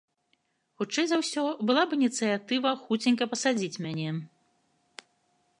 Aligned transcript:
Хутчэй 0.81 1.05
за 1.11 1.19
ўсё, 1.23 1.43
была 1.71 1.83
б 1.91 2.01
ініцыятыва 2.01 2.71
хуценька 2.89 3.25
пасадзіць 3.35 3.81
мяне. 3.89 4.09